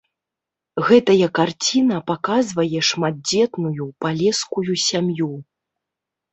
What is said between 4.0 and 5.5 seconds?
палескую сям'ю.